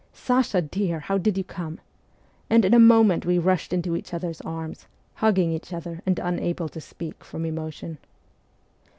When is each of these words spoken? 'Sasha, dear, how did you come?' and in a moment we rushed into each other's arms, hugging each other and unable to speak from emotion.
'Sasha, 0.29 0.63
dear, 0.63 1.01
how 1.01 1.19
did 1.19 1.37
you 1.37 1.43
come?' 1.43 1.79
and 2.49 2.65
in 2.65 2.73
a 2.73 2.79
moment 2.79 3.23
we 3.23 3.37
rushed 3.37 3.71
into 3.71 3.95
each 3.95 4.15
other's 4.15 4.41
arms, 4.41 4.87
hugging 5.13 5.51
each 5.51 5.71
other 5.71 6.01
and 6.07 6.17
unable 6.17 6.67
to 6.69 6.81
speak 6.81 7.23
from 7.23 7.45
emotion. 7.45 7.99